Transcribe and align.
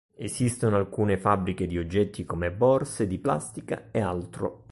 Esistono 0.17 0.77
alcune 0.77 1.15
fabbriche 1.15 1.67
di 1.67 1.77
oggetti 1.77 2.23
come 2.23 2.49
borse 2.51 3.05
di 3.05 3.19
plastica 3.19 3.89
e 3.91 3.99
altro. 4.01 4.59